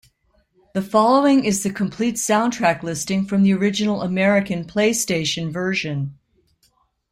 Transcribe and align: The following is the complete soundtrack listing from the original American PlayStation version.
The 0.73 0.81
following 0.81 1.45
is 1.45 1.61
the 1.61 1.69
complete 1.69 2.15
soundtrack 2.15 2.81
listing 2.81 3.23
from 3.27 3.43
the 3.43 3.53
original 3.53 4.01
American 4.01 4.65
PlayStation 4.65 5.51
version. 5.53 6.17